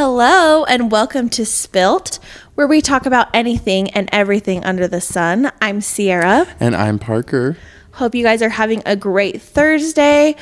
[0.00, 2.20] Hello, and welcome to Spilt,
[2.54, 5.50] where we talk about anything and everything under the sun.
[5.60, 6.46] I'm Sierra.
[6.60, 7.56] And I'm Parker.
[7.94, 10.36] Hope you guys are having a great Thursday.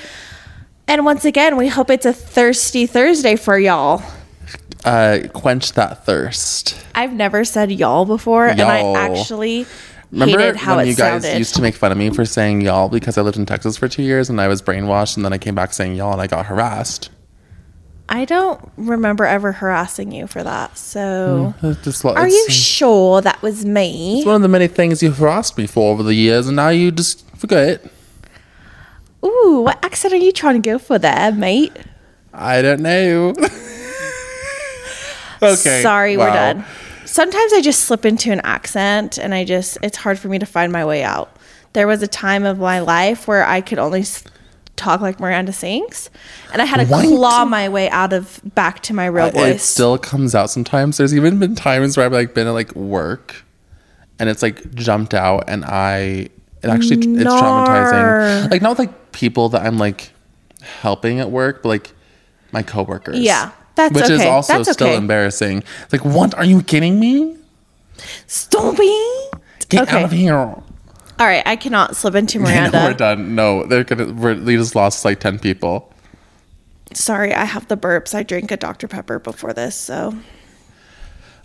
[0.87, 4.03] And once again, we hope it's a thirsty Thursday for y'all.
[4.85, 6.79] Uh, quench that thirst.
[6.95, 8.95] I've never said y'all before, and Y'all.
[8.95, 9.65] I actually
[10.13, 11.39] Remember hated how when you guys sounded.
[11.39, 13.89] used to make fun of me for saying y'all because I lived in Texas for
[13.89, 16.27] two years and I was brainwashed and then I came back saying y'all and I
[16.27, 17.09] got harassed.
[18.09, 20.79] I don't remember ever harassing you for that.
[20.79, 24.19] So, mm, It's just lo- are you sure that was me?
[24.19, 26.69] It's one of the many things you've harassed me for over the years and now
[26.69, 27.85] you just forget.
[29.25, 31.77] Ooh, what accent are you trying to go for there, mate?
[32.33, 33.31] I don't know.
[35.43, 35.83] okay.
[35.83, 36.65] Sorry, we're done.
[37.05, 40.47] Sometimes I just slip into an accent and I just, it's hard for me to
[40.47, 41.35] find my way out.
[41.73, 44.05] There was a time of my life where I could only
[44.87, 46.11] talk like Miranda sings,
[46.53, 47.05] and I had to What?
[47.07, 50.97] claw my way out of back to my real Uh, It still comes out sometimes.
[50.99, 53.45] There's even been times where I've like been at like work
[54.19, 56.29] and it's like jumped out and I
[56.63, 58.51] it actually it's traumatizing.
[58.51, 60.11] Like not like people that I'm like
[60.81, 61.93] helping at work, but like
[62.53, 63.19] my coworkers.
[63.19, 64.97] Yeah, that's which is also That's still okay.
[64.97, 65.63] embarrassing.
[65.83, 67.37] It's like, what are you kidding me?
[68.27, 69.35] Stop it!
[69.69, 69.99] Get Okay.
[69.99, 70.55] out of here.
[71.19, 72.79] All right, I cannot slip into No, Miranda.
[72.85, 73.35] we're done.
[73.35, 75.93] No, they're gonna we're, we just lost like ten people.
[76.93, 78.15] Sorry, I have the burps.
[78.15, 78.89] I drank a Dr.
[78.89, 80.15] Pepper before this, so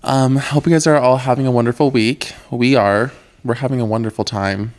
[0.04, 2.34] Um, hope you guys are all having a wonderful week.
[2.50, 3.12] We are.
[3.44, 4.74] We're having a wonderful time.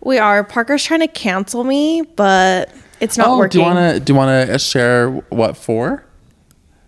[0.00, 0.42] we are.
[0.44, 3.50] Parker's trying to cancel me, but it's not oh, working.
[3.50, 6.04] do you want to do you want to share what for?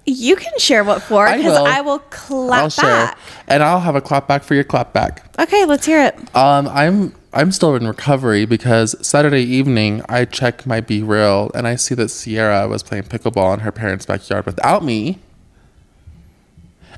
[0.07, 1.67] You can share what for I because will.
[1.67, 3.19] I will clap I'll share, back.
[3.49, 5.25] and I'll have a clap back for your clap back.
[5.39, 6.15] Okay, let's hear it.
[6.35, 11.77] Um, I'm I'm still in recovery because Saturday evening I check my BeReal and I
[11.77, 15.21] see that Sierra was playing pickleball in her parents' backyard without me.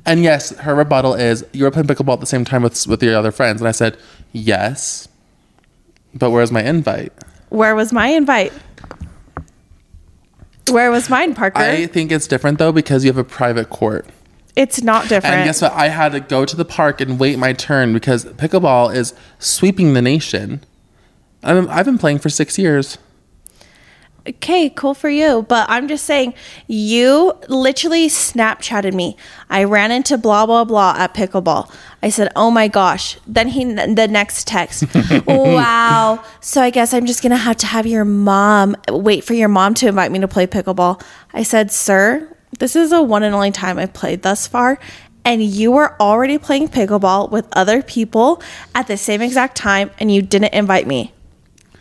[0.06, 3.02] And yes, her rebuttal is you were playing pickleball at the same time with with
[3.02, 3.96] your other friends, and I said
[4.32, 5.06] yes,
[6.14, 7.12] but where's my invite?
[7.50, 8.52] Where was my invite?
[10.70, 11.58] Where was mine, Parker?
[11.58, 14.06] I think it's different though because you have a private court.
[14.54, 15.34] It's not different.
[15.36, 15.72] And guess what?
[15.72, 19.94] I had to go to the park and wait my turn because pickleball is sweeping
[19.94, 20.62] the nation.
[21.42, 22.98] I'm, I've been playing for six years.
[24.28, 25.44] Okay, cool for you.
[25.48, 26.34] But I'm just saying,
[26.68, 29.16] you literally Snapchatted me.
[29.50, 31.72] I ran into blah, blah, blah at pickleball.
[32.02, 33.18] I said, oh my gosh.
[33.26, 34.84] Then he, the next text,
[35.26, 36.22] wow.
[36.40, 39.48] So I guess I'm just going to have to have your mom wait for your
[39.48, 41.02] mom to invite me to play pickleball.
[41.32, 44.78] I said, sir, this is a one and only time I've played thus far.
[45.24, 48.42] And you were already playing pickleball with other people
[48.74, 51.12] at the same exact time, and you didn't invite me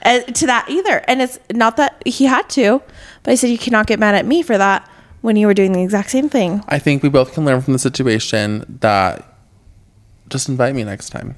[0.06, 1.04] uh, to that either.
[1.08, 2.82] And it's not that he had to,
[3.24, 4.88] but I said you cannot get mad at me for that
[5.22, 6.64] when you were doing the exact same thing.
[6.68, 9.28] I think we both can learn from the situation that
[10.30, 11.36] just invite me next time.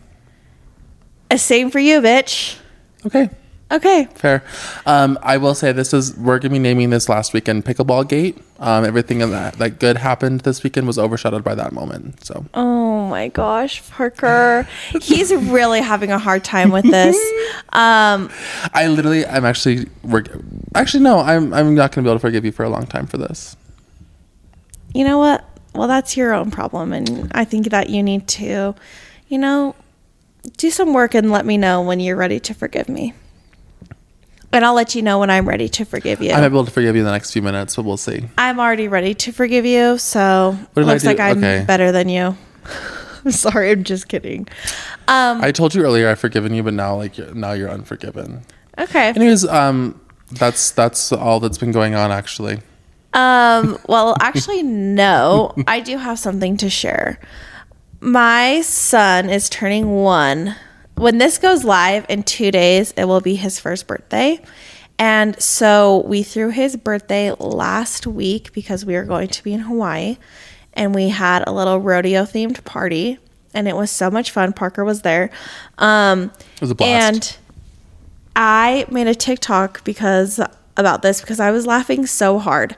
[1.32, 2.58] Uh, same for you, bitch.
[3.06, 3.30] Okay,
[3.74, 4.08] Okay.
[4.14, 4.44] fair.
[4.86, 8.38] Um, I will say this is we're gonna be naming this last weekend Pickleball Gate.
[8.60, 12.24] Um, everything that that good happened this weekend was overshadowed by that moment.
[12.24, 14.68] So Oh my gosh, Parker.
[15.02, 17.18] He's really having a hard time with this.
[17.74, 18.30] Um,
[18.76, 20.24] I literally, I'm actually, we're,
[20.76, 23.08] actually no, I'm I'm not gonna be able to forgive you for a long time
[23.08, 23.56] for this.
[24.94, 25.44] you know what?
[25.74, 26.94] Well, that's your own problem.
[26.94, 28.76] And I think that you need to,
[29.28, 29.76] you know,
[30.58, 33.14] do some work and let me know when you're ready to forgive me.
[34.54, 36.32] And I'll let you know when I'm ready to forgive you.
[36.32, 38.24] I might be able to forgive you in the next few minutes, but we'll see.
[38.38, 41.08] I'm already ready to forgive you, so What did I looks do?
[41.10, 41.64] like I'm Okay.
[41.66, 42.38] better than you.
[43.26, 44.48] I'm sorry, I'm just kidding.
[45.08, 48.42] Um, I told you earlier I've forgiven you, but now like you're, now you're unforgiven.
[48.78, 49.10] okay.
[49.10, 50.00] Anyways, um,
[50.32, 52.60] that's that's all that's been going on actually.
[53.14, 55.54] Um, well, actually, no.
[55.68, 57.20] I do have something to share.
[58.02, 60.56] My son is turning one.
[60.96, 64.42] When this goes live in two days, it will be his first birthday.
[65.00, 69.62] And so we threw his birthday last week because we were going to be in
[69.62, 70.18] Hawaii
[70.74, 73.18] and we had a little rodeo themed party
[73.54, 74.54] and it was so much fun.
[74.54, 75.30] Parker was there.
[75.78, 76.92] Um, It was a blast.
[76.92, 77.38] And
[78.36, 80.40] I made a TikTok because
[80.78, 82.76] about this because I was laughing so hard.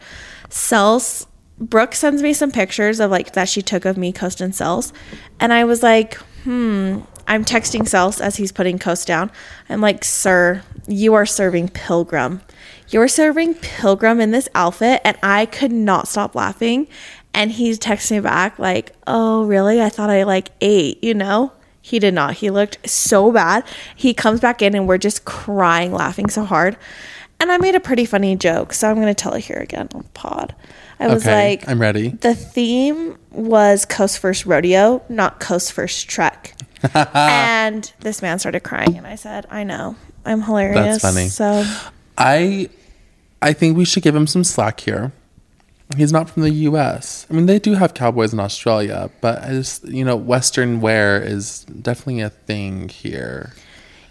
[0.49, 4.53] Cells Brooke sends me some pictures of like that she took of me, Coast and
[4.53, 4.91] Cells,
[5.39, 6.99] and I was like, hmm.
[7.27, 9.31] I'm texting Cells as he's putting Coast down.
[9.67, 12.41] I'm like, sir, you are serving Pilgrim.
[12.89, 16.87] You're serving Pilgrim in this outfit, and I could not stop laughing.
[17.33, 19.81] And he texting me back like, oh really?
[19.81, 21.51] I thought I like ate, you know.
[21.81, 22.35] He did not.
[22.35, 23.63] He looked so bad.
[23.95, 26.77] He comes back in and we're just crying, laughing so hard.
[27.39, 29.89] And I made a pretty funny joke, so I'm going to tell it here again
[29.93, 30.55] on the pod.
[30.99, 32.09] I was okay, like, I'm ready.
[32.09, 36.55] the theme was Coast First Rodeo, not Coast First Trek.
[36.93, 39.95] and this man started crying, and I said, I know.
[40.25, 41.01] I'm hilarious.
[41.01, 41.27] That's funny.
[41.27, 41.63] So,
[42.17, 42.69] I
[43.41, 45.11] I think we should give him some slack here.
[45.97, 47.27] He's not from the U.S.
[47.29, 51.21] I mean, they do have cowboys in Australia, but I just you know, Western wear
[51.21, 53.53] is definitely a thing here.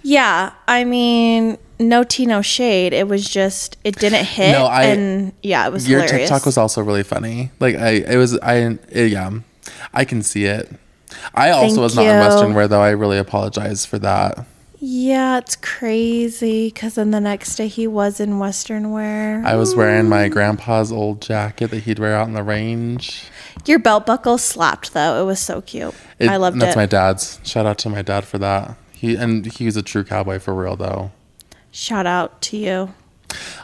[0.02, 2.92] yeah, I mean, no tea, no shade.
[2.92, 4.52] It was just, it didn't hit.
[4.52, 6.28] No, I- and yeah, it was Your hilarious.
[6.30, 7.50] TikTok was also really funny.
[7.60, 9.30] Like I, it was I it- yeah,
[9.92, 10.70] I can see it.
[11.34, 12.18] I also Thank was not in.
[12.20, 12.80] Western wear though.
[12.82, 14.44] I really apologize for that.
[14.86, 19.42] Yeah, it's crazy because then the next day he was in Western wear.
[19.46, 23.24] I was wearing my grandpa's old jacket that he'd wear out in the range.
[23.64, 25.22] Your belt buckle slapped though.
[25.22, 25.94] It was so cute.
[26.18, 26.78] It- I loved and That's it.
[26.78, 27.40] my dad's.
[27.44, 28.76] Shout out to my dad for that.
[28.92, 31.12] He and he was a true cowboy for real though.
[31.74, 32.94] Shout out to you.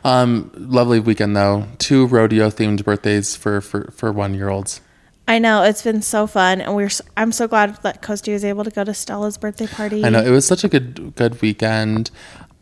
[0.02, 1.68] Um, lovely weekend though.
[1.78, 4.80] Two rodeo themed birthdays for for for one year olds.
[5.28, 6.90] I know it's been so fun, and we're.
[7.16, 10.04] I'm so glad that Coasty was able to go to Stella's birthday party.
[10.04, 12.10] I know it was such a good good weekend.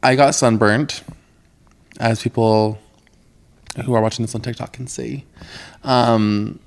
[0.03, 1.03] I got sunburnt,
[1.99, 2.79] as people
[3.87, 5.25] who are watching this on TikTok can see.
[5.83, 6.61] Um,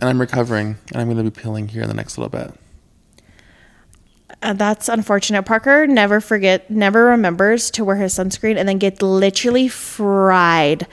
[0.00, 2.54] and I'm recovering, and I'm going to be peeling here in the next little bit.
[4.42, 5.42] Uh, that's unfortunate.
[5.42, 10.86] Parker never forget, never remembers to wear his sunscreen, and then gets literally fried.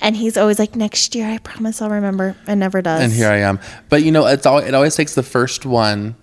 [0.00, 3.02] And he's always like, "Next year, I promise I'll remember," and never does.
[3.02, 3.60] And here I am.
[3.88, 6.16] But you know, it's all it always takes the first one,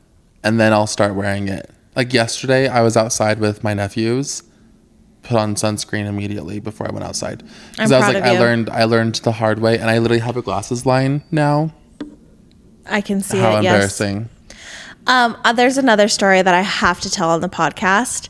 [0.44, 1.70] and then I'll start wearing it.
[1.96, 4.44] Like yesterday, I was outside with my nephews.
[5.24, 8.84] Put on sunscreen immediately before I went outside because I'm was like, I learned, I
[8.84, 11.74] learned the hard way, and I literally have a glasses line now.
[12.86, 13.64] I can see How it.
[13.64, 14.00] Yes.
[15.08, 18.30] Um, uh, there's another story that I have to tell on the podcast,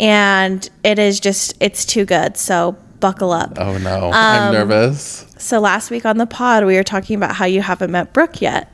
[0.00, 2.36] and it is just it's too good.
[2.36, 3.58] So buckle up.
[3.60, 5.26] Oh no, Um, I'm nervous.
[5.38, 8.40] So last week on the pod, we were talking about how you haven't met Brooke
[8.40, 8.72] yet,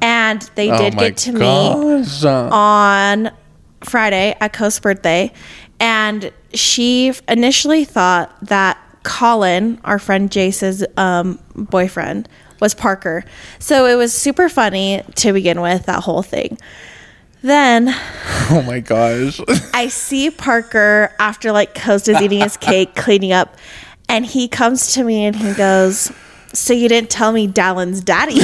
[0.00, 1.40] and they Oh did get to meet
[2.22, 2.24] gosh.
[2.24, 3.30] on
[3.82, 5.32] Friday at Coast's birthday,
[5.80, 12.28] and she initially thought that Colin, our friend Jace's um, boyfriend,
[12.60, 13.24] was Parker.
[13.58, 16.58] So it was super funny to begin with that whole thing.
[17.42, 17.88] Then
[18.50, 19.40] Oh my gosh.
[19.74, 23.56] I see Parker after like Coast is eating his cake, cleaning up,
[24.08, 26.10] and he comes to me and he goes,
[26.52, 28.40] So you didn't tell me Dallin's daddy?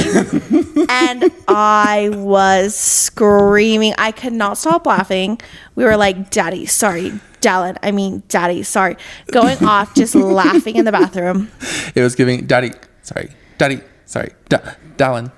[0.89, 3.93] and I was screaming.
[3.97, 5.39] I could not stop laughing.
[5.75, 7.11] We were like, Daddy, sorry.
[7.41, 8.97] Dallin, I mean, Daddy, sorry.
[9.31, 11.49] Going off, just laughing in the bathroom.
[11.95, 12.71] it was giving daddy,
[13.01, 13.81] sorry, daddy,
[14.11, 15.31] sorry, da- Dallin.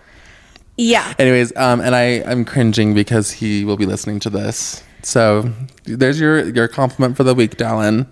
[0.78, 1.14] Yeah.
[1.20, 4.84] Anyways, um, and I I'm cringing because he will be listening to this.
[5.04, 5.50] So
[5.86, 8.08] there's your your compliment for the week, Dallin.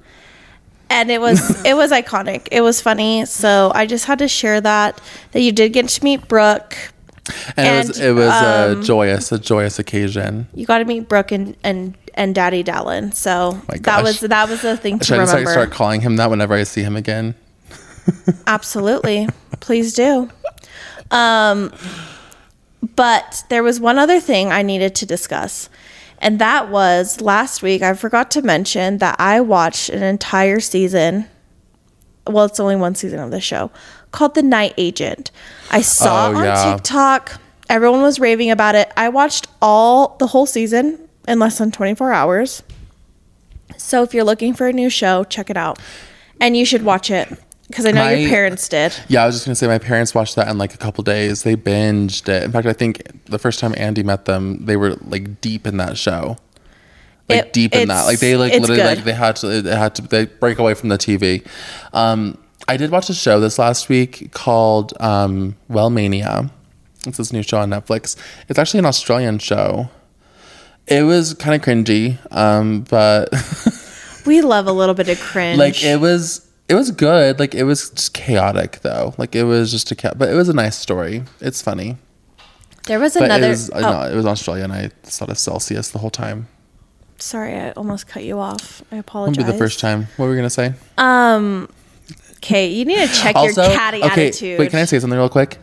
[0.89, 2.47] and it was it was iconic.
[2.51, 3.25] It was funny.
[3.25, 6.77] So I just had to share that that you did get to meet Brooke.
[7.55, 10.47] And, it was it was um, a joyous a joyous occasion.
[10.53, 13.13] You got to meet Brooke and and and Daddy Dallin.
[13.13, 15.51] So My that was that was the thing to Should I remember.
[15.51, 17.33] start calling him that whenever I see him again?
[18.47, 19.29] Absolutely,
[19.61, 20.29] please do.
[21.11, 21.71] Um,
[22.95, 25.69] but there was one other thing I needed to discuss.
[26.19, 27.81] And that was last week.
[27.81, 31.25] I forgot to mention that I watched an entire season.
[32.27, 33.71] Well, it's only one season of the show
[34.11, 35.31] called The Night Agent.
[35.71, 36.73] I saw Oh, on yeah.
[36.75, 37.39] TikTok.
[37.69, 38.91] Everyone was raving about it.
[38.97, 42.61] I watched all the whole season in less than 24 hours.
[43.77, 45.79] So if you're looking for a new show, check it out.
[46.39, 47.29] And you should watch it
[47.71, 48.93] because I know your parents did.
[49.07, 51.43] Yeah, I was just gonna say my parents watched that in like a couple days.
[51.43, 52.43] They binged it.
[52.43, 55.77] In fact, I think the first time Andy met them, they were like deep in
[55.77, 56.37] that show.
[57.29, 58.03] Like It- deep in that.
[58.05, 58.85] Like they like literally good.
[58.97, 61.45] like they had to it had to they break away from the TV.
[61.93, 62.37] Um
[62.67, 66.51] I did watch a show this last week called um Wellmania.
[67.07, 68.15] It's this new show on Netflix.
[68.47, 69.89] It's actually an Australian show.
[70.87, 73.29] It was kind of cringy, um, but
[74.25, 75.57] We love a little bit of cringe.
[75.57, 79.69] like it was it was good like it was just chaotic though like it was
[79.71, 81.97] just a cat but it was a nice story it's funny
[82.87, 83.47] there was but another.
[83.47, 86.47] it was oh, no, it was australia and i thought of celsius the whole time
[87.17, 88.81] Sorry, I almost cut you off.
[88.91, 89.37] I apologize.
[89.37, 91.69] won't be the first time what were we gonna say Um,
[92.37, 94.57] Okay, you need to check your catty okay attitude.
[94.59, 95.59] wait can i say something real quick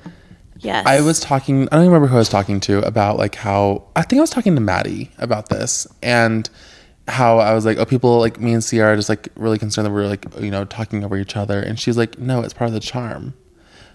[0.60, 0.86] Yes.
[0.86, 3.82] i was talking i don't even remember who i was talking to about like how
[3.96, 6.48] i think i was talking to maddie about this and
[7.08, 9.86] how I was like, oh, people like me and Sierra are just like really concerned
[9.86, 11.60] that we're like, you know, talking over each other.
[11.60, 13.34] And she's like, no, it's part of the charm.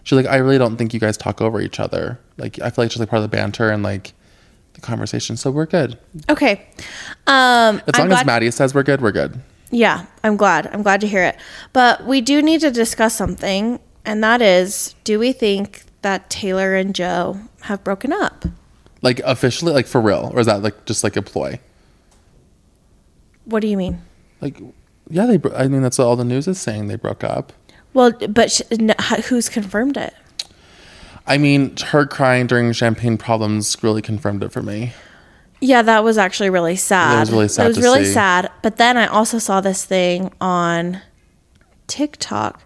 [0.03, 2.19] She's like, I really don't think you guys talk over each other.
[2.37, 4.13] Like, I feel like it's just like part of the banter and like
[4.73, 5.37] the conversation.
[5.37, 5.97] So we're good.
[6.29, 6.65] Okay.
[7.27, 9.39] Um, As I'm long glad, as Maddie says we're good, we're good.
[9.71, 10.67] Yeah, I'm glad.
[10.67, 11.37] I'm glad to hear it.
[11.71, 13.79] But we do need to discuss something.
[14.05, 18.45] and that is do we think that Taylor and Joe have broken up?
[19.01, 21.59] Like officially, like for real, or is that like just like a ploy?
[23.45, 24.01] What do you mean?
[24.41, 24.59] Like,
[25.09, 25.37] yeah, they.
[25.37, 26.87] bro- I mean, that's all the news is saying.
[26.87, 27.53] They broke up.
[27.93, 28.95] Well, but sh- n-
[29.27, 30.13] who's confirmed it?
[31.27, 34.93] I mean, her crying during champagne problems really confirmed it for me.
[35.61, 37.15] Yeah, that was actually really sad.
[37.15, 38.13] It was really sad It was really see.
[38.13, 38.51] sad.
[38.61, 41.01] But then I also saw this thing on
[41.87, 42.61] TikTok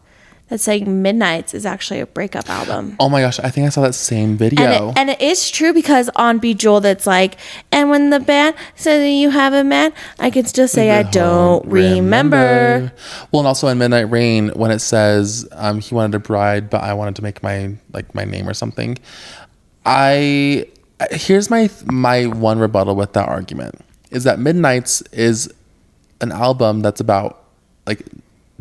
[0.48, 2.96] that's saying Midnights is actually a breakup album.
[3.00, 4.63] Oh my gosh, I think I saw that same video.
[4.63, 7.38] And it, and it is true because on Bejeweled it's like,
[7.72, 11.04] and when the band says that you have a man, I can still say I
[11.04, 12.94] don't remember.
[13.32, 16.82] Well, and also in Midnight Rain, when it says um, he wanted a bride, but
[16.82, 18.98] I wanted to make my like my name or something.
[19.86, 20.68] I
[21.12, 23.80] here's my my one rebuttal with that argument
[24.12, 25.54] is that Midnights is
[26.22, 27.44] an album that's about
[27.86, 28.06] like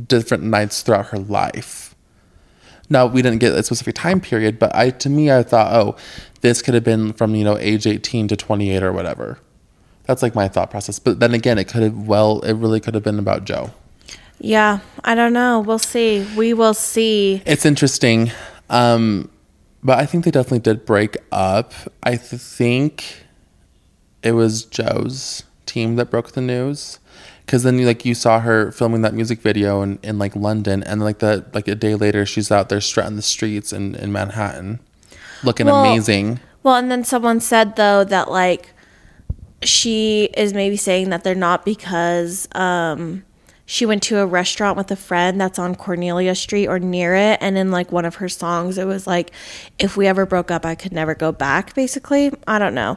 [0.05, 1.95] different nights throughout her life.
[2.89, 5.97] Now we didn't get a specific time period, but I to me I thought, oh,
[6.41, 9.39] this could have been from you know age eighteen to twenty eight or whatever.
[10.05, 10.99] That's like my thought process.
[10.99, 13.71] But then again, it could have well, it really could have been about Joe.
[14.39, 15.61] Yeah, I don't know.
[15.61, 16.27] We'll see.
[16.37, 17.43] We will see.
[17.47, 18.31] It's interesting,
[18.69, 19.31] um,
[19.83, 21.73] but I think they definitely did break up.
[22.03, 23.25] I th- think
[24.23, 26.99] it was Joe's team that broke the news.
[27.47, 30.83] Cause then you like you saw her filming that music video in, in like London
[30.83, 34.11] and like that like a day later she's out there strutting the streets in, in
[34.11, 34.81] Manhattan
[35.45, 36.41] looking Well, amazing.
[36.63, 38.71] Well, and then someone said though that like
[39.63, 43.25] she is maybe saying that they're not because um
[43.67, 47.39] she went to a restaurant with a friend that's on Cornelia Street or near it
[47.41, 49.31] and in like one of her songs it was like
[49.79, 52.33] if we ever broke up I could never go back basically.
[52.47, 52.97] I don't know.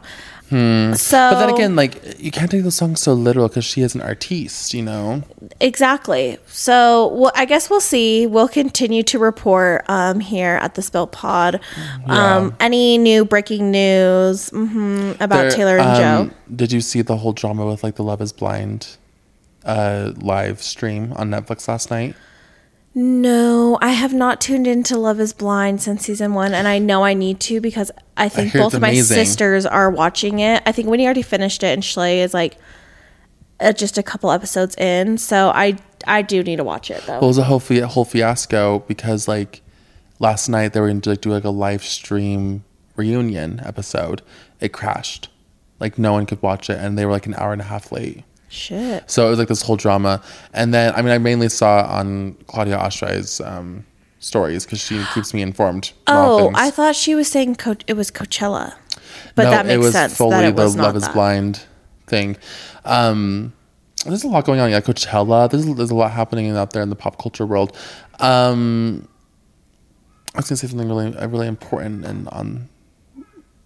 [0.49, 0.91] So Hmm.
[0.93, 4.01] But then again, like you can't take the song so literal because she is an
[4.01, 5.21] artiste, you know.
[5.59, 6.39] Exactly.
[6.47, 8.25] So, well, I guess we'll see.
[8.25, 11.59] We'll continue to report um, here at the Spilt Pod.
[12.07, 16.35] Um, any new breaking news hmm about There- Taylor and um, Joe?
[16.55, 18.97] Did you see the whole drama with like the Love Is Blind
[19.65, 22.15] uh, live stream on Netflix last night?
[22.95, 27.03] No, I have not tuned into Love Is Blind since season one, and I know
[27.03, 30.63] I need to because I think hear both of my sisters are watching it.
[30.65, 32.57] I think Winnie already finished it, and Schley is like
[33.59, 35.17] uh, just a couple episodes in.
[35.17, 37.13] So I I do need to watch it though.
[37.13, 39.61] Well, it was a whole, fi- whole fiasco because like
[40.17, 42.63] last night they were going to like, do like a live stream
[42.95, 44.21] reunion episode.
[44.59, 45.29] It crashed.
[45.79, 47.91] Like no one could watch it, and they were like an hour and a half
[47.91, 48.23] late.
[48.49, 49.09] Shit.
[49.09, 50.21] So it was like this whole drama.
[50.53, 53.85] And then, I mean, I mainly saw on Claudia Oshry's um,
[54.19, 55.91] stories because she keeps me informed.
[56.07, 56.51] Oh.
[56.55, 58.73] I thought she was saying Co- it was Coachella,
[59.35, 61.13] but No, that makes sense that it was the Love Is that.
[61.13, 61.63] Blind
[62.07, 62.37] thing.
[62.85, 63.53] Um,
[64.05, 64.71] there's a lot going on.
[64.71, 65.49] Yeah, Coachella.
[65.49, 67.75] There's there's a lot happening out there in the pop culture world.
[68.19, 69.07] Um,
[70.33, 72.69] I was gonna say something really really important and on.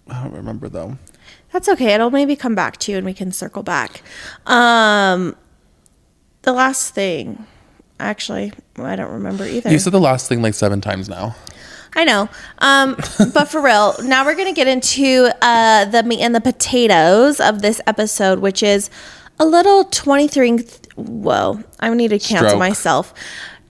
[0.09, 0.97] I don't remember though.
[1.53, 1.93] That's okay.
[1.93, 4.01] It'll maybe come back to you, and we can circle back.
[4.47, 5.35] Um,
[6.41, 7.45] the last thing,
[7.99, 9.71] actually, I don't remember either.
[9.71, 11.35] You said the last thing like seven times now.
[11.95, 12.27] I know.
[12.57, 12.97] Um,
[13.33, 17.39] but for real, now we're going to get into uh, the meat and the potatoes
[17.39, 18.89] of this episode, which is
[19.39, 20.57] a little 23.
[20.57, 22.59] th- Whoa, I need to cancel Stroke.
[22.59, 23.13] myself.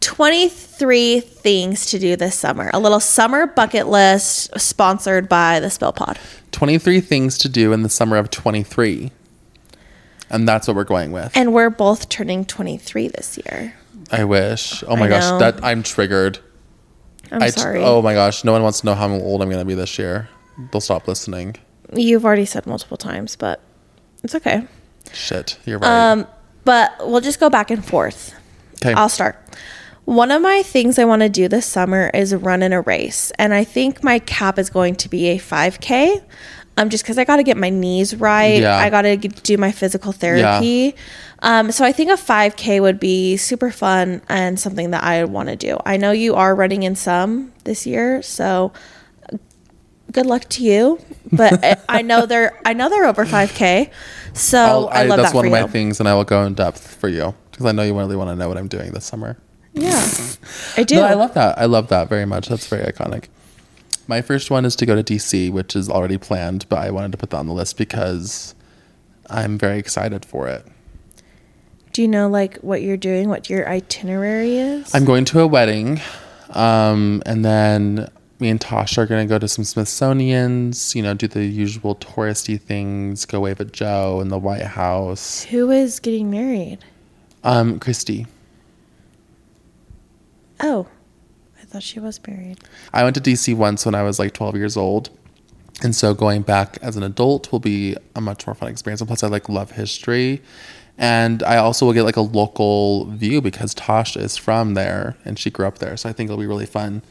[0.04, 2.70] 23 things to do this summer.
[2.74, 6.20] A little summer bucket list sponsored by the Spilt Pod.
[6.52, 9.12] 23 things to do in the summer of 23.
[10.30, 11.32] And that's what we're going with.
[11.36, 13.76] And we're both turning 23 this year.
[14.12, 14.84] I wish.
[14.88, 15.40] Oh my I gosh, know.
[15.40, 16.40] that I'm triggered.
[17.32, 17.82] I'm I sorry.
[17.82, 19.98] oh my gosh, no one wants to know how old I'm going to be this
[19.98, 20.28] year.
[20.72, 21.56] They'll stop listening.
[21.94, 23.62] You've already said multiple times, but
[24.22, 24.68] it's okay.
[25.14, 26.12] Shit, you're right.
[26.12, 26.28] Um,
[26.66, 28.36] but we'll just go back and forth.
[28.84, 28.94] okay.
[28.94, 29.38] I'll start.
[30.06, 33.32] One of my things I want to do this summer is run in a race,
[33.40, 36.22] and I think my cap is going to be a 5K.
[36.76, 38.76] Um, just because I got to get my knees right, Yeah.
[38.78, 40.96] I got to do my physical therapy.
[41.44, 45.50] Um, so I think a 5K would be super fun and something that I want
[45.50, 45.78] to do.
[45.86, 48.74] I know you are running in some this year, so
[50.12, 51.00] good luck to you.
[51.32, 53.90] But I- I know they're I know they're over 5K,
[54.34, 55.62] so I'll- I, love that's that one of you.
[55.62, 58.16] my things, and I will go in depth for you because I know you really
[58.16, 59.38] want to know what I'm doing this summer.
[59.74, 60.08] Yeah,
[60.78, 60.96] I do.
[60.96, 61.58] No, I love that.
[61.58, 62.48] I love that very much.
[62.48, 63.26] That's very iconic.
[64.08, 67.12] My first one is to go to DC, which is already planned, but I wanted
[67.14, 68.54] to put that on the list because
[69.30, 70.66] I'm very excited for it.
[71.94, 74.94] Do you know like what you're doing, what your itinerary is?
[74.94, 76.02] I'm going to a wedding,
[76.50, 80.96] um, and then me and Tasha are going to go to some Smithsonian's.
[80.96, 83.26] You know, do the usual touristy things.
[83.26, 85.44] Go wave at Joe in the White House.
[85.46, 86.80] Who is getting married?
[87.44, 88.28] Um, Christy.
[90.64, 90.88] Oh,
[91.62, 92.60] I thought she was married.
[92.94, 95.10] I went to DC once when I was like 12 years old.
[95.84, 99.02] And so going back as an adult will be a much more fun experience.
[99.02, 100.42] And plus, I like love history.
[100.98, 105.38] And I also will get like a local view because Tosh is from there and
[105.38, 105.98] she grew up there.
[105.98, 107.02] So I think it'll be really fun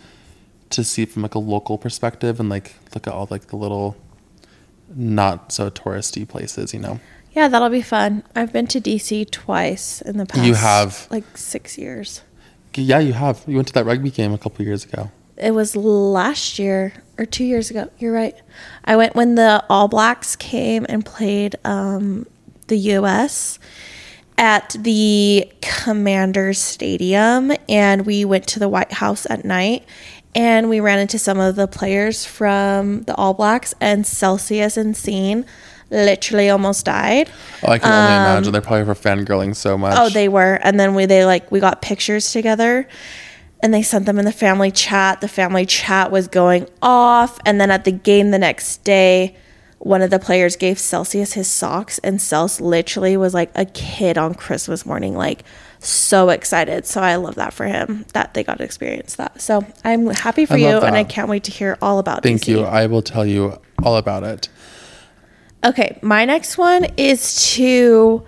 [0.71, 3.97] to see from like a local perspective and like look at all like the little
[4.95, 7.01] not so touristy places, you know.
[7.33, 8.23] Yeah, that'll be fun.
[8.37, 10.45] I've been to DC twice in the past.
[10.45, 11.09] You have?
[11.11, 12.23] like six years.
[12.77, 13.43] Yeah, you have.
[13.47, 15.11] You went to that rugby game a couple years ago.
[15.37, 17.91] It was last year or two years ago.
[17.99, 18.35] You're right.
[18.85, 22.27] I went when the All Blacks came and played um,
[22.69, 23.59] the U.S.
[24.39, 29.85] at the Commanders Stadium, and we went to the White House at night.
[30.35, 34.97] And we ran into some of the players from the All Blacks, and Celsius and
[34.97, 35.45] Scene
[35.93, 37.31] literally almost died.
[37.63, 38.53] Oh, I can only imagine.
[38.53, 39.97] They're probably for fangirling so much.
[39.97, 40.59] Um, Oh, they were.
[40.63, 42.89] And then we they like we got pictures together
[43.63, 45.21] and they sent them in the family chat.
[45.21, 47.39] The family chat was going off.
[47.47, 49.37] And then at the game the next day,
[49.79, 54.17] one of the players gave Celsius his socks and Celsius literally was like a kid
[54.17, 55.45] on Christmas morning, like
[55.81, 56.87] so excited.
[56.87, 59.41] So I love that for him that they got to experience that.
[59.41, 62.43] So I'm happy for I you and I can't wait to hear all about Thank
[62.43, 62.49] DC.
[62.49, 62.61] you.
[62.63, 64.49] I will tell you all about it.
[65.65, 68.25] Okay, my next one is to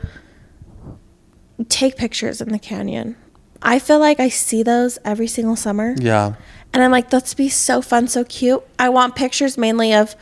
[1.68, 3.16] take pictures in the canyon.
[3.62, 5.94] I feel like I see those every single summer.
[5.98, 6.34] Yeah.
[6.72, 8.62] And I'm like, that's be so fun, so cute.
[8.78, 10.14] I want pictures mainly of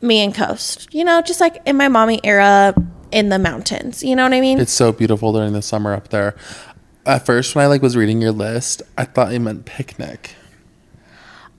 [0.00, 0.88] me and Coast.
[0.92, 2.74] You know, just like in my mommy era
[3.10, 4.02] in the mountains.
[4.02, 4.58] You know what I mean?
[4.58, 6.34] It's so beautiful during the summer up there.
[7.04, 10.36] At first, when I like was reading your list, I thought you meant picnic.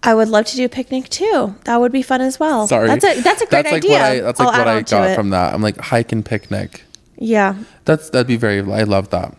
[0.05, 1.55] I would love to do a picnic too.
[1.63, 2.67] That would be fun as well.
[2.67, 3.91] Sorry, That's a that's a great that's like idea.
[3.91, 5.53] What I, that's like I'll what I got from that.
[5.53, 6.83] I'm like hike and picnic.
[7.17, 7.55] Yeah.
[7.85, 8.59] That's that'd be very.
[8.59, 9.37] I love that.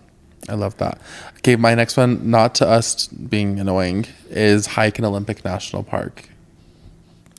[0.49, 0.99] I love that.
[1.38, 6.28] Okay, my next one, not to us being annoying, is hike in Olympic National Park.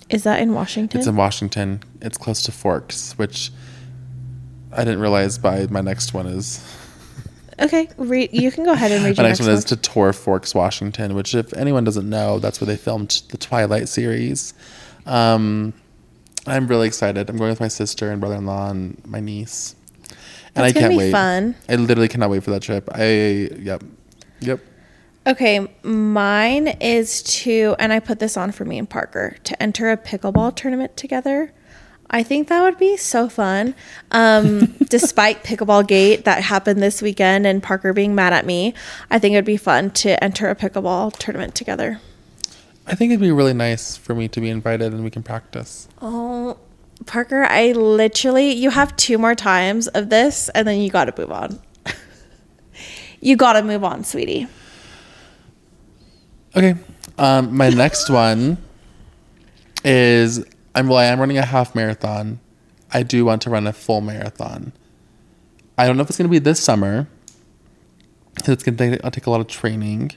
[0.09, 0.99] Is that in Washington?
[0.99, 1.81] It's in Washington.
[2.01, 3.51] It's close to Forks, which
[4.71, 5.39] I didn't realize.
[5.39, 6.63] By my next one is
[7.59, 9.57] okay, re- you can go ahead and read your next next one one.
[9.57, 11.13] is to tour Forks, Washington.
[11.15, 14.53] Which, if anyone doesn't know, that's where they filmed the Twilight series.
[15.05, 15.73] Um,
[16.47, 17.29] I'm really excited.
[17.29, 19.75] I'm going with my sister and brother-in-law and my niece,
[20.55, 21.11] and That's I gonna can't be wait.
[21.11, 21.55] fun.
[21.67, 22.89] I literally cannot wait for that trip.
[22.93, 23.83] I yep,
[24.41, 24.59] yep.
[25.27, 29.89] Okay, mine is to, and I put this on for me and Parker to enter
[29.91, 31.51] a pickleball tournament together.
[32.15, 33.75] I think that would be so fun.
[34.09, 38.73] Um, despite pickleball gate that happened this weekend and Parker being mad at me,
[39.11, 41.99] I think it would be fun to enter a pickleball tournament together.
[42.87, 45.89] I think it'd be really nice for me to be invited and we can practice.
[46.01, 46.57] Oh,
[47.05, 51.21] Parker, I literally, you have two more times of this and then you got to
[51.21, 51.59] move on.
[53.19, 54.47] you got to move on, sweetie.
[56.55, 56.75] Okay.
[57.17, 58.57] Um, my next one
[59.83, 62.41] is I'm well, I am running a half marathon.
[62.91, 64.73] I do want to run a full marathon.
[65.77, 67.07] I don't know if it's gonna be this summer.
[68.45, 70.11] It's gonna take, I'll take a lot of training,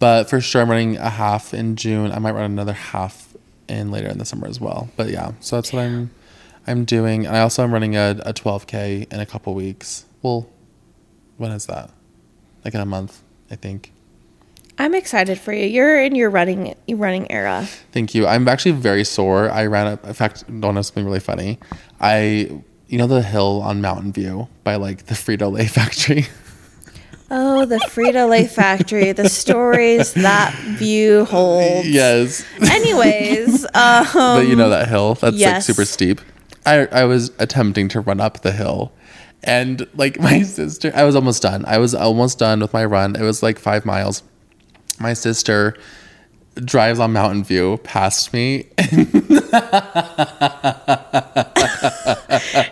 [0.00, 2.10] but for sure I'm running a half in June.
[2.10, 3.36] I might run another half
[3.68, 4.90] in later in the summer as well.
[4.96, 6.10] But yeah, so that's what I'm
[6.66, 7.28] I'm doing.
[7.28, 10.04] I also am running a, a 12k in a couple weeks.
[10.20, 10.48] Well,
[11.36, 11.90] when is that?
[12.64, 13.92] Like in a month, I think.
[14.80, 15.66] I'm excited for you.
[15.66, 17.68] You're in your running running era.
[17.92, 18.26] Thank you.
[18.26, 19.50] I'm actually very sore.
[19.50, 20.06] I ran up.
[20.06, 21.58] In fact, don't know something really funny.
[22.00, 26.28] I, you know, the hill on Mountain View by like the Frito Lay factory.
[27.30, 31.86] Oh, the Frito Lay factory, the stories that view holds.
[31.86, 35.14] yes, Anyways, um, but you know that hill.
[35.14, 36.22] That's like super steep.
[36.64, 38.92] I I was attempting to run up the hill,
[39.44, 41.66] and like my sister, I was almost done.
[41.66, 43.14] I was almost done with my run.
[43.14, 44.22] It was like five miles.
[45.00, 45.76] My sister
[46.56, 48.66] drives on Mountain View past me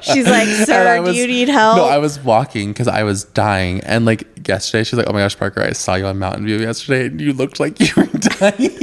[0.01, 3.25] she's like, "Sir, I do you need help?" No, I was walking because I was
[3.25, 3.81] dying.
[3.83, 6.59] And like yesterday, she's like, "Oh my gosh, Parker, I saw you on Mountain View
[6.59, 8.07] yesterday, and you looked like you were
[8.41, 8.79] dying."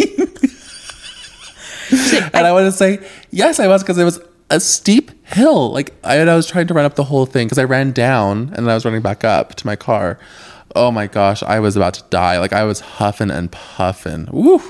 [2.34, 5.72] and I want to say, yes, I was because it was a steep hill.
[5.72, 8.54] Like I, I was trying to run up the whole thing because I ran down
[8.56, 10.20] and then I was running back up to my car.
[10.76, 12.40] Oh my gosh, I was about to die.
[12.40, 14.28] Like I was huffing and puffing.
[14.32, 14.62] Woo!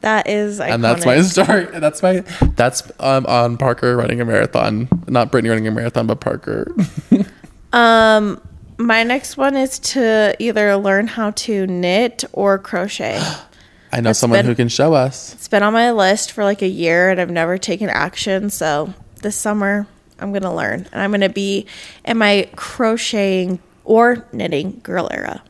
[0.00, 0.70] that is iconic.
[0.70, 1.64] And that's my story.
[1.78, 2.20] That's my
[2.56, 4.88] that's um, on Parker running a marathon.
[5.06, 6.74] Not Brittany running a marathon, but Parker.
[7.72, 8.40] Um,
[8.78, 13.22] my next one is to either learn how to knit or crochet.
[13.92, 15.34] I know someone been- who can show us.
[15.34, 18.50] It's been on my list for like a year and I've never taken action.
[18.50, 18.92] So
[19.22, 19.86] this summer
[20.18, 21.66] I'm gonna learn and I'm gonna be
[22.04, 25.42] in my crocheting or knitting girl era.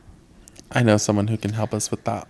[0.71, 2.27] I know someone who can help us with that.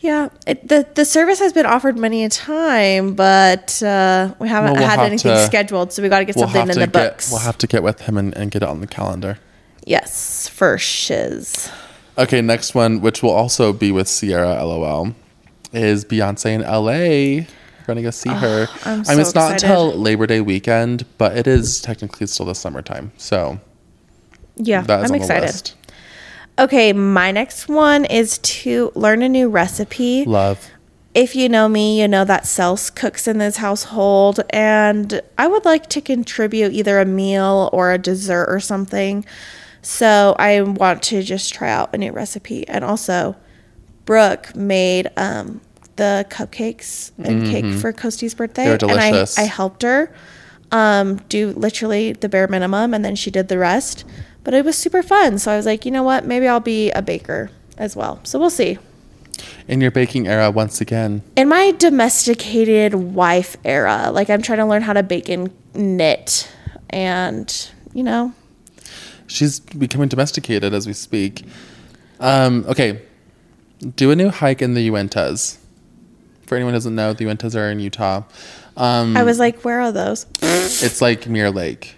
[0.00, 4.72] Yeah, it, the the service has been offered many a time, but uh, we haven't
[4.72, 6.74] Well, we'll had have anything to- scheduled, so we got to get We'll something in
[6.80, 7.30] the get books.
[7.30, 9.38] we'll have to get with him and, and get it on the calendar.
[9.86, 11.70] yes, for shiz.
[12.18, 15.14] Okay, next one, which will also be with Sierra, lol,
[15.72, 17.46] is Beyonce in LA.
[17.80, 18.68] We're gonna go see her.
[18.84, 22.26] I'm so I mean, it's so not until Labor Day weekend, but it is technically
[22.26, 23.12] still the summertime.
[23.16, 23.60] So
[24.56, 25.72] Yeah, I'm on the excited.
[26.58, 30.24] Okay, my next one is to learn a new recipe.
[30.24, 30.70] Love.
[31.14, 35.64] if you know me, you know that Cells cooks in this household, and I would
[35.64, 39.24] like to contribute either a meal or a dessert or something.
[39.82, 42.66] So I want to just try out a new recipe.
[42.68, 43.36] And also,
[44.04, 45.60] Brooke made um,
[45.96, 49.10] the cupcakes and cake for Coasty's birthday, and I.
[49.38, 50.12] I helped her
[50.72, 54.04] um, do literally the bare minimum, and then she did the rest.
[54.46, 55.40] But it was super fun.
[55.40, 56.24] So I was like, you know what?
[56.24, 58.20] Maybe I'll be a baker as well.
[58.22, 58.78] So we'll see.
[59.66, 64.64] In your baking era, once again, in my domesticated wife era, like I'm trying to
[64.64, 66.48] learn how to bake and knit,
[66.90, 68.32] and you know,
[69.26, 71.42] she's becoming domesticated as we speak.
[72.20, 73.02] Um, okay,
[73.96, 75.58] do a new hike in the Uintas.
[76.46, 78.22] For anyone who doesn't know, the Uintas are in Utah.
[78.76, 80.24] Um, I was like, where are those?
[80.40, 81.96] It's like Mirror Lake.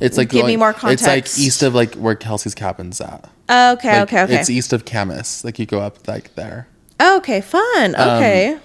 [0.00, 1.06] It's like Give me more context.
[1.06, 3.28] It's like east of like where Kelsey's cabin's at.
[3.48, 4.34] Okay, Like, okay, okay.
[4.40, 5.44] It's east of Kamas.
[5.44, 6.68] Like you go up like there.
[7.00, 7.94] okay, fun.
[7.96, 8.58] Um, Okay.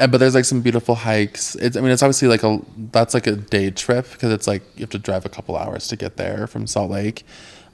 [0.00, 1.56] And, but there's like some beautiful hikes.
[1.56, 2.60] It's I mean it's obviously like a
[2.92, 5.88] that's like a day trip because it's like you have to drive a couple hours
[5.88, 7.24] to get there from Salt Lake.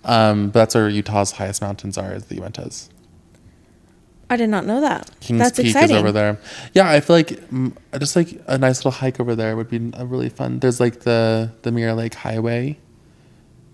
[0.05, 2.89] Um, but that's where Utah's highest mountains are is the Uintas.
[4.31, 5.11] I did not know that.
[5.21, 5.97] Kings That's Peak exciting.
[5.97, 6.39] is over there.
[6.73, 9.91] Yeah, I feel like mm, just like a nice little hike over there would be
[9.95, 10.59] a really fun.
[10.61, 12.79] There's like the the Mirror Lake Highway.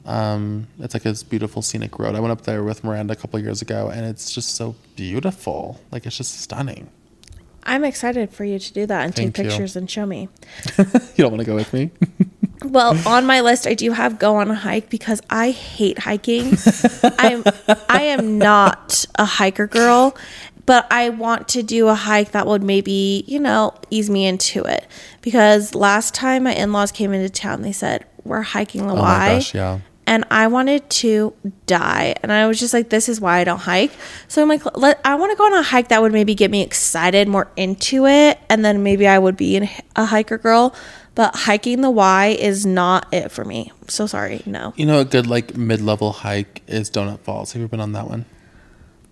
[0.06, 2.14] Um, it's like this beautiful scenic road.
[2.16, 5.80] I went up there with Miranda a couple years ago, and it's just so beautiful.
[5.92, 6.90] Like it's just stunning.
[7.64, 9.50] I'm excited for you to do that and Thank take you.
[9.50, 10.28] pictures and show me.
[10.78, 10.84] you
[11.18, 11.90] don't want to go with me?
[12.64, 16.56] Well, on my list, I do have go on a hike because I hate hiking.
[17.18, 17.42] I'm
[17.88, 20.16] I am not a hiker girl,
[20.66, 24.62] but I want to do a hike that would maybe you know ease me into
[24.64, 24.86] it.
[25.22, 28.96] Because last time my in laws came into town, they said we're hiking the Oh
[28.96, 29.80] my Y, gosh, yeah.
[30.10, 31.32] And I wanted to
[31.66, 33.92] die, and I was just like, this is why I don't hike.
[34.26, 36.50] So I'm like, let I want to go on a hike that would maybe get
[36.50, 40.74] me excited, more into it, and then maybe I would be a hiker girl.
[41.14, 43.70] But hiking the Y is not it for me.
[43.86, 44.74] So sorry, no.
[44.76, 47.52] You know, a good like mid-level hike is Donut Falls.
[47.52, 48.24] Have you been on that one?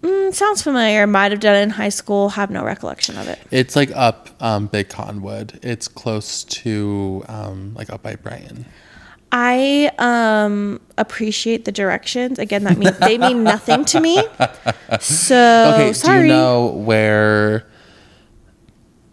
[0.02, 1.06] Mm, sounds familiar.
[1.06, 2.30] Might have done it in high school.
[2.30, 3.38] Have no recollection of it.
[3.52, 5.60] It's like up um, Big Cottonwood.
[5.62, 8.66] It's close to um, like up by Brighton.
[9.30, 12.38] I um appreciate the directions.
[12.38, 14.22] Again, that mean they mean nothing to me.
[15.00, 16.20] So Okay, sorry.
[16.20, 17.66] do you know where?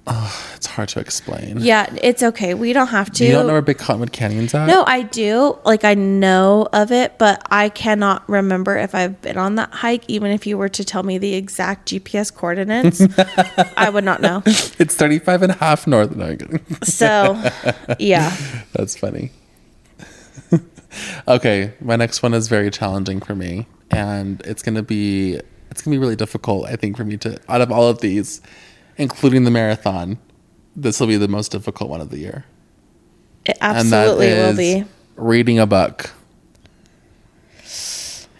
[0.07, 1.57] Oh, it's hard to explain.
[1.61, 2.53] Yeah, it's okay.
[2.53, 3.25] We don't have to.
[3.25, 4.67] You don't know where Big Cottonwood Canyon's at?
[4.67, 5.57] No, I do.
[5.65, 10.03] Like I know of it, but I cannot remember if I've been on that hike.
[10.07, 13.01] Even if you were to tell me the exact GPS coordinates,
[13.77, 14.43] I would not know.
[14.45, 16.15] It's 35 and a half north.
[16.15, 16.37] No.
[16.83, 17.41] So,
[17.97, 18.35] yeah.
[18.73, 19.31] That's funny.
[21.27, 25.95] okay, my next one is very challenging for me, and it's gonna be it's gonna
[25.95, 26.65] be really difficult.
[26.65, 28.41] I think for me to out of all of these,
[28.97, 30.17] including the marathon,
[30.75, 32.45] this will be the most difficult one of the year.
[33.45, 34.85] It absolutely will be.
[35.15, 36.11] reading a book.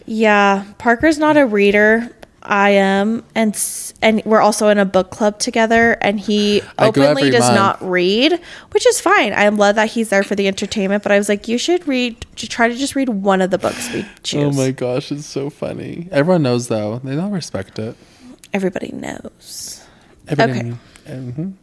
[0.06, 2.15] Yeah, Parker's not a reader.
[2.46, 3.58] I am, and
[4.00, 5.98] and we're also in a book club together.
[6.00, 7.54] And he openly does month.
[7.54, 9.32] not read, which is fine.
[9.32, 11.02] I love that he's there for the entertainment.
[11.02, 12.24] But I was like, you should read.
[12.36, 14.56] To try to just read one of the books we choose.
[14.56, 16.08] Oh my gosh, it's so funny.
[16.12, 17.96] Everyone knows though; they don't respect it.
[18.52, 19.82] Everybody knows.
[20.28, 20.76] Everybody,
[21.08, 21.54] Mhm.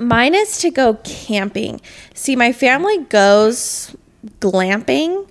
[0.00, 1.80] Mine is to go camping.
[2.14, 3.96] See, my family goes
[4.40, 5.26] glamping,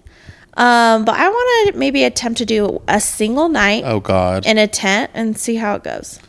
[0.57, 4.57] um, but I want to maybe attempt to do a single night Oh God, in
[4.57, 6.19] a tent and see how it goes.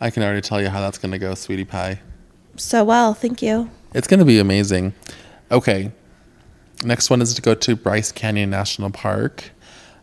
[0.00, 2.00] I can already tell you how that's gonna go, sweetie pie.
[2.56, 3.70] So well, thank you.
[3.94, 4.92] It's going to be amazing.
[5.50, 5.90] Okay.
[6.84, 9.50] Next one is to go to Bryce Canyon National Park.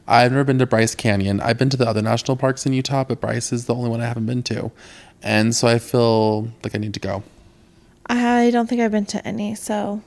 [0.07, 1.39] I've never been to Bryce Canyon.
[1.39, 4.01] I've been to the other national parks in Utah, but Bryce is the only one
[4.01, 4.71] I haven't been to.
[5.23, 7.23] And so I feel like I need to go.
[8.07, 10.01] I don't think I've been to any, so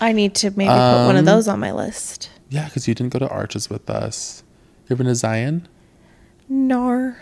[0.00, 2.30] I need to maybe put one of Um, those on my list.
[2.48, 4.42] Yeah, because you didn't go to Arches with us.
[4.88, 5.68] You ever been to Zion?
[6.48, 7.16] Nar.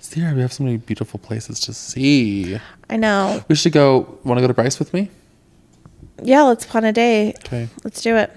[0.00, 2.58] Sierra, we have so many beautiful places to see.
[2.90, 3.42] I know.
[3.48, 4.18] We should go.
[4.24, 5.10] Want to go to Bryce with me?
[6.22, 7.34] Yeah, let's plan a day.
[7.44, 7.68] Okay.
[7.84, 8.30] Let's do it.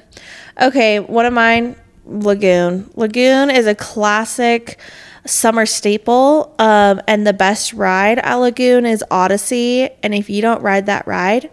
[0.61, 2.89] Okay, one of mine Lagoon.
[2.95, 4.79] Lagoon is a classic
[5.25, 6.55] summer staple.
[6.57, 9.89] Um, and the best ride at Lagoon is Odyssey.
[10.01, 11.49] And if you don't ride that ride,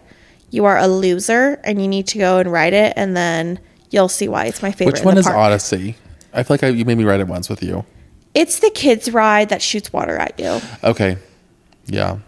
[0.55, 2.93] you are a loser and you need to go and ride it.
[2.95, 3.59] And then
[3.91, 4.93] you'll see why it's my favorite.
[4.93, 5.37] Which one is park.
[5.37, 5.97] Odyssey?
[6.33, 7.85] I feel like I, you made me ride it once with you.
[8.33, 10.61] It's the kids' ride that shoots water at you.
[10.83, 11.17] Okay.
[11.87, 12.19] Yeah.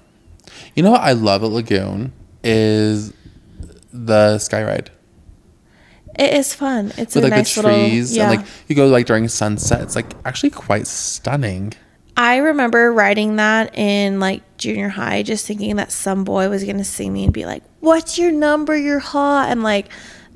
[0.76, 2.12] You know what I love at Lagoon
[2.44, 3.14] is
[3.94, 4.92] the sky ride.
[6.20, 6.92] It is fun.
[6.98, 8.30] It's With a like nice the little trees yeah.
[8.30, 9.82] and like you go like during sunset.
[9.82, 11.74] It's like actually quite stunning.
[12.18, 16.84] I remember writing that in like junior high, just thinking that some boy was gonna
[16.84, 18.76] see me and be like, "What's your number?
[18.76, 19.90] You're hot," and like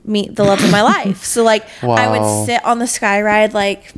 [0.06, 1.24] meet the love of my life.
[1.24, 3.92] So like I would sit on the sky ride, like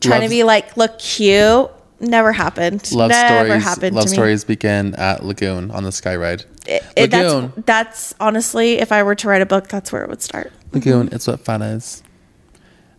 [0.00, 1.70] trying to be like look cute.
[2.00, 2.92] Never happened.
[2.92, 4.14] Love Never stories happened love to me.
[4.14, 6.44] stories begin at Lagoon on the sky ride.
[6.64, 7.64] It- it- that's, Lagoon.
[7.66, 10.52] that's honestly, if I were to write a book, that's where it would start.
[10.72, 11.14] Lagoon, mm-hmm.
[11.16, 12.04] it's what fun is.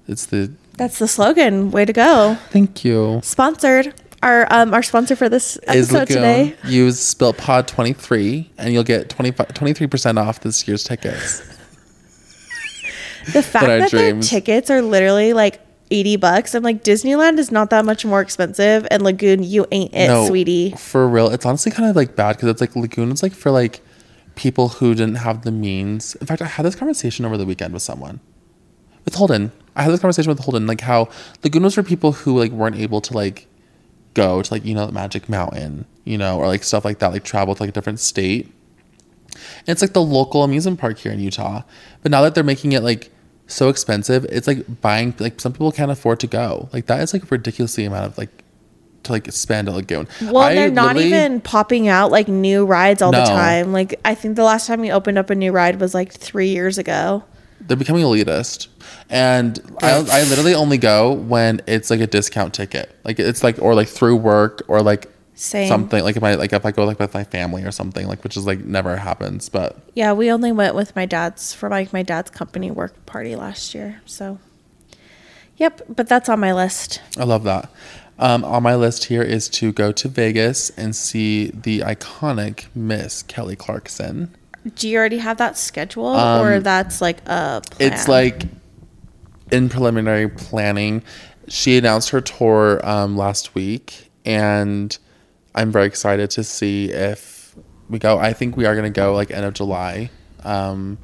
[0.05, 1.71] It's the That's the slogan.
[1.71, 2.37] Way to go!
[2.49, 3.19] thank you.
[3.21, 3.93] Sponsored.
[4.23, 6.15] Our um our sponsor for this Is episode Lagoon.
[6.17, 6.55] today.
[6.65, 11.39] Use Spilt Pod 23 and you'll get 23 percent off this year's tickets.
[13.33, 14.29] The fact our that their dreams.
[14.29, 15.61] tickets are literally like
[15.91, 16.53] 80 bucks.
[16.55, 18.85] I'm like, Disneyland is not that much more expensive.
[18.91, 20.71] And Lagoon, you ain't it, sweetie.
[20.71, 23.51] For real, it's honestly kind of like bad because it's like Lagoon is like for
[23.51, 23.81] like
[24.35, 26.15] people who didn't have the means.
[26.15, 28.19] In fact, I had this conversation over the weekend with someone,
[29.05, 29.51] with Holden.
[29.79, 31.07] I had this conversation with Holden, like how
[31.43, 33.47] Lagoon was for people who like weren't able to like
[34.13, 37.13] go to like you know the Magic Mountain, you know, or like stuff like that,
[37.13, 38.51] like travel to like a different state.
[39.31, 41.63] And it's like the local amusement park here in Utah,
[42.01, 43.09] but now that they're making it like
[43.47, 46.67] so expensive, it's like buying like some people can't afford to go.
[46.73, 48.43] Like that is like a ridiculously amount of like
[49.03, 50.09] to like spend a Lagoon.
[50.21, 53.71] Well, I they're not even popping out like new rides all the time.
[53.71, 56.49] Like, I think the last time we opened up a new ride was like three
[56.49, 57.23] years ago.
[57.61, 58.67] They're becoming elitist,
[59.09, 63.61] and I, I literally only go when it's like a discount ticket, like it's like
[63.61, 65.67] or like through work or like Same.
[65.67, 68.23] something like if I like if I go like with my family or something like
[68.23, 71.91] which is like never happens, but Yeah, we only went with my dad's for like
[71.93, 74.01] my dad's company work party last year.
[74.05, 74.39] So,
[75.57, 77.01] yep, but that's on my list.
[77.17, 77.69] I love that.
[78.19, 83.23] Um, on my list here is to go to Vegas and see the iconic Miss
[83.23, 84.35] Kelly Clarkson.
[84.75, 87.61] Do you already have that scheduled, or Um, that's like a?
[87.61, 87.93] Plan?
[87.93, 88.43] It's like
[89.51, 91.03] in preliminary planning.
[91.47, 94.95] She announced her tour um, last week, and
[95.55, 97.55] I'm very excited to see if
[97.89, 98.17] we go.
[98.19, 100.11] I think we are going to go like end of July.
[100.43, 100.97] Um,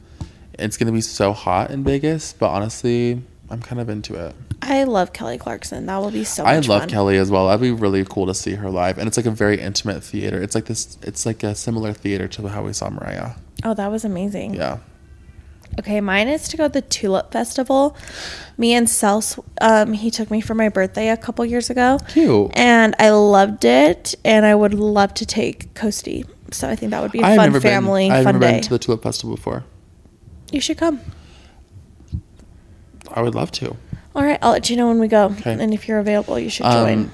[0.58, 4.36] it's going to be so hot in Vegas, but honestly, I'm kind of into it.
[4.62, 5.86] I love Kelly Clarkson.
[5.86, 6.44] That will be so.
[6.44, 6.90] I love fun.
[6.90, 7.48] Kelly as well.
[7.48, 10.42] That'd be really cool to see her live, and it's like a very intimate theater.
[10.42, 10.98] It's like this.
[11.04, 13.32] It's like a similar theater to how we saw Mariah.
[13.64, 14.56] Oh, that was amazing.
[14.56, 14.80] Yeah.
[15.78, 17.98] Okay, mine is to go to the Tulip Festival.
[18.58, 22.00] Me and Cels, um, he took me for my birthday a couple years ago.
[22.08, 22.52] Cute.
[22.54, 26.26] And I loved it, and I would love to take Coasty.
[26.52, 28.12] So I think that would be a I've fun family, been.
[28.18, 28.52] I've fun never day.
[28.54, 29.66] been to the Tulip Festival before.
[30.52, 31.02] you should come.
[33.12, 33.76] I would love to.
[34.16, 35.26] All right, I'll let you know when we go.
[35.26, 35.54] Okay.
[35.54, 37.00] And if you're available, you should join.
[37.00, 37.12] Um,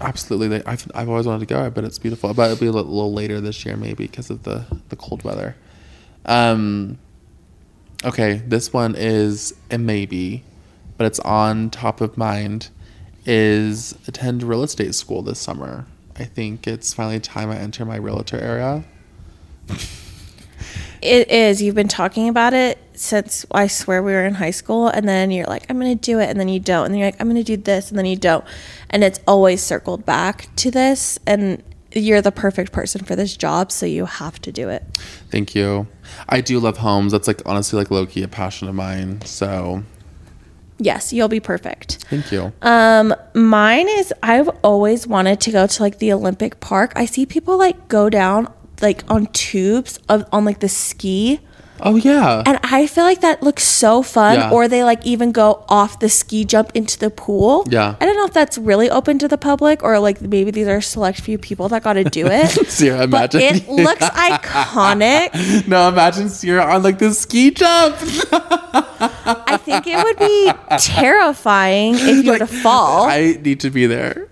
[0.00, 0.64] absolutely.
[0.64, 1.60] I've, I've always wanted to go.
[1.60, 2.32] I bet it's beautiful.
[2.34, 5.24] But it'll be a little, little later this year, maybe because of the, the cold
[5.24, 5.56] weather.
[6.24, 6.98] Um,
[8.04, 10.44] okay, this one is a maybe,
[10.96, 12.70] but it's on top of mind.
[13.28, 15.84] Is attend real estate school this summer.
[16.14, 18.84] I think it's finally time I enter my realtor era.
[21.02, 21.60] It is.
[21.60, 25.30] You've been talking about it since I swear we were in high school, and then
[25.30, 26.86] you're like, I'm to do it, and then you don't.
[26.86, 28.44] And then you're like, I'm to do this, and then you don't.
[28.90, 31.18] And it's always circled back to this.
[31.26, 34.82] And you're the perfect person for this job, so you have to do it.
[35.30, 35.86] Thank you.
[36.28, 37.12] I do love homes.
[37.12, 39.22] That's like honestly like low key a passion of mine.
[39.22, 39.82] So
[40.78, 42.04] Yes, you'll be perfect.
[42.10, 42.52] thank you.
[42.60, 46.92] Um, mine is I've always wanted to go to like the Olympic Park.
[46.96, 51.40] I see people like go down like on tubes of on like the ski.
[51.80, 52.42] Oh yeah.
[52.46, 54.36] And I feel like that looks so fun.
[54.36, 54.50] Yeah.
[54.50, 57.64] Or they like even go off the ski jump into the pool.
[57.68, 57.96] Yeah.
[58.00, 60.78] I don't know if that's really open to the public or like maybe these are
[60.78, 62.48] a select few people that got to do it.
[62.68, 63.62] Sierra, but imagine.
[63.62, 65.66] it looks iconic.
[65.68, 67.96] no, imagine Sierra on like the ski jump.
[68.00, 73.04] I think it would be terrifying if you were to fall.
[73.04, 74.25] I need to be there.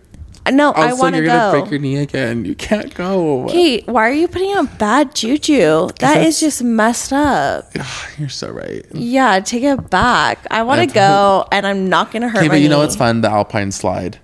[0.50, 1.26] No, I Also, want to go.
[1.26, 2.44] you're gonna break your knee again.
[2.44, 3.46] You can't go.
[3.48, 5.88] Kate, why are you putting on bad juju?
[5.98, 7.72] That's- just messed up.
[8.18, 8.84] You're so right.
[8.92, 10.46] Yeah, take it back.
[10.50, 12.82] I want to go, and I'm not gonna hurt Okay, but you know knee.
[12.82, 13.20] what's fun?
[13.22, 14.18] The Alpine slide.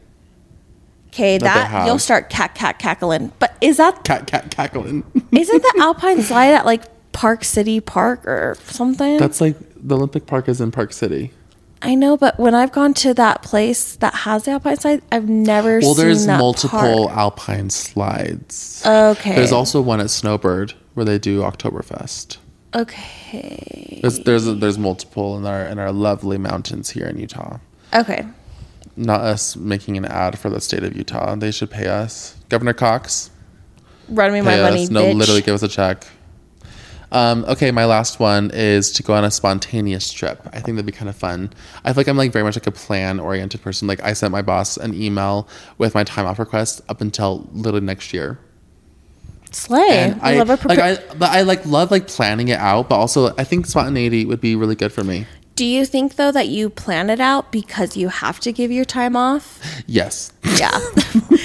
[1.09, 3.33] Okay, that that you'll start cat cat cackling.
[3.39, 5.03] But is that Cat, cat, cackling.
[5.33, 9.17] isn't the Alpine slide at like Park City Park or something?
[9.19, 11.33] That's like the Olympic Park is in Park City.
[11.83, 15.29] I know, but when I've gone to that place that has the alpine slide, I've
[15.29, 17.17] never Well, there's multiple part.
[17.17, 18.83] alpine slides.
[18.85, 19.35] Okay.
[19.35, 22.37] There's also one at Snowbird where they do Oktoberfest.
[22.75, 23.99] Okay.
[24.03, 27.59] There's there's, there's multiple in our in our lovely mountains here in Utah.
[27.95, 28.27] Okay.
[28.97, 31.35] Not us making an ad for the state of Utah.
[31.37, 32.37] They should pay us.
[32.49, 33.31] Governor Cox,
[34.09, 34.87] Run me my pay money.
[34.91, 35.15] No, bitch.
[35.17, 36.07] literally give us a check.
[37.13, 40.41] Um, okay, my last one is to go on a spontaneous trip.
[40.53, 41.53] I think that'd be kind of fun.
[41.85, 43.89] I feel like I'm like very much like a plan oriented person.
[43.89, 47.85] Like I sent my boss an email with my time off request up until literally
[47.85, 48.39] next year.
[49.53, 50.15] Slay.
[50.23, 52.97] I, I, love a like I but I like love like planning it out, but
[52.97, 55.27] also I think spontaneity would be really good for me.
[55.61, 58.87] Do you think though that you plan it out because you have to give your
[58.87, 59.61] time off?
[59.87, 60.33] Yes.
[60.57, 60.71] Yeah.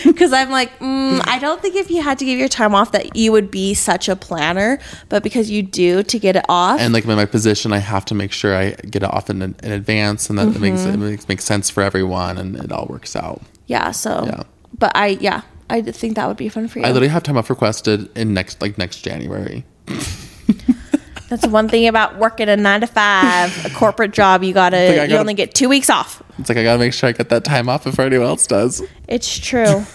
[0.05, 2.91] Because I'm like, mm, I don't think if you had to give your time off
[2.93, 6.79] that you would be such a planner, but because you do to get it off.
[6.79, 9.41] and like in my position, I have to make sure I get it off in,
[9.41, 10.93] in advance, and that it makes Mm-hmm.
[11.03, 13.41] it makes, makes sense for everyone, and it all works out.
[13.65, 13.91] yeah.
[13.91, 14.43] So, Yeah.
[14.77, 16.85] but I, yeah, I think that would be fun for you.
[16.85, 19.65] I literally have time off requested in next like next January.
[21.29, 24.43] That's one thing about working a nine to five, a corporate job.
[24.43, 26.21] You gotta, you gotta- only get two weeks off.
[26.37, 28.83] It's like I gotta make sure I get that time off before anyone else does.
[29.07, 29.85] It's true.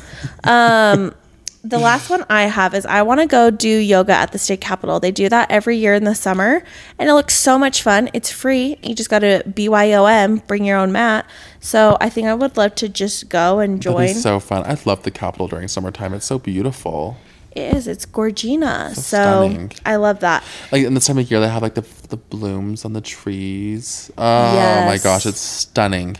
[0.44, 1.14] um,
[1.62, 4.62] the last one I have is I want to go do yoga at the state
[4.62, 4.98] capitol.
[4.98, 6.62] They do that every year in the summer,
[6.98, 8.08] and it looks so much fun.
[8.14, 8.78] It's free.
[8.82, 11.26] You just got to BYOM, bring your own mat.
[11.60, 14.14] So I think I would love to just go and join.
[14.14, 14.64] so fun.
[14.64, 16.14] I love the Capitol during summertime.
[16.14, 17.18] It's so beautiful.
[17.52, 17.88] It is.
[17.88, 18.94] It's Gorgina.
[18.94, 19.72] So, stunning.
[19.84, 20.44] I love that.
[20.70, 24.10] Like in this time of year, they have like the the blooms on the trees.
[24.18, 26.16] Oh my gosh, it's stunning.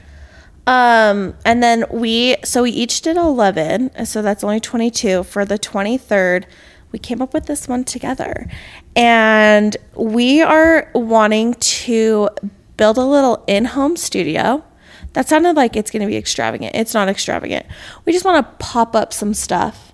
[0.66, 4.06] Um, and then we, so we each did 11.
[4.06, 5.24] So that's only 22.
[5.24, 6.44] For the 23rd,
[6.92, 8.48] we came up with this one together.
[8.94, 12.28] And we are wanting to
[12.76, 14.62] build a little in home studio.
[15.14, 16.76] That sounded like it's going to be extravagant.
[16.76, 17.66] It's not extravagant.
[18.04, 19.89] We just want to pop up some stuff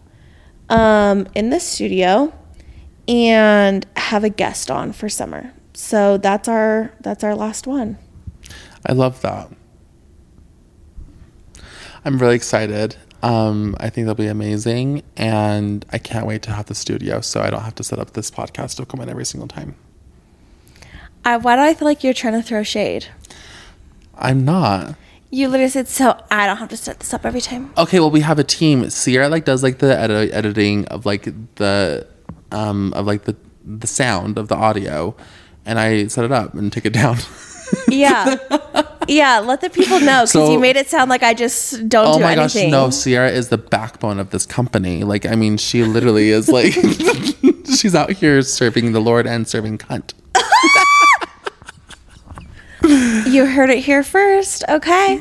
[0.69, 2.33] um, in the studio
[3.09, 5.53] and have a guest on for summer.
[5.75, 7.99] So that's our that's our last one.
[8.87, 9.51] I love that.
[12.05, 12.97] I'm really excited.
[13.23, 17.41] Um, I think they'll be amazing, and I can't wait to have the studio so
[17.41, 19.75] I don't have to set up this podcast to come in every single time.
[21.25, 23.07] I, why do I feel like you're trying to throw shade?
[24.17, 24.95] I'm not.
[25.31, 28.11] You literally said, "So I don't have to set this up every time." Okay, well
[28.11, 28.89] we have a team.
[28.91, 32.07] Sierra like does like the edit- editing of like the
[32.53, 35.17] um of like the the sound of the audio,
[35.65, 37.19] and I set it up and take it down.
[37.89, 38.37] Yeah,
[39.09, 39.41] yeah.
[39.41, 42.19] Let the people know because So- you made it sound like I just don't oh
[42.19, 42.71] do my anything.
[42.71, 42.91] gosh, no!
[42.91, 45.03] Sierra is the backbone of this company.
[45.03, 46.73] Like, I mean, she literally is like
[47.77, 50.13] she's out here serving the Lord and serving cunt.
[52.87, 55.21] You heard it here first, okay?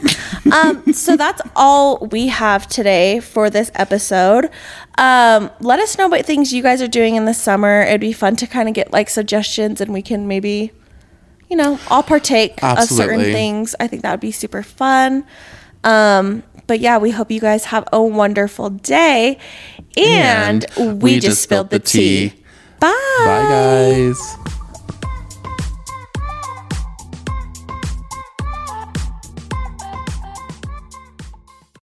[0.52, 4.50] um, so that's all we have today for this episode.
[4.98, 7.82] Um, let us know what things you guys are doing in the summer.
[7.82, 10.72] It'd be fun to kind of get like suggestions, and we can maybe,
[11.50, 13.76] you know, all partake of certain things.
[13.80, 15.26] I think that would be super fun.
[15.84, 19.40] Um, but yeah, we hope you guys have a wonderful day.
[19.98, 22.34] And, we, just spilled the tea.
[22.80, 22.92] Bye.
[23.26, 24.55] Bye, guys.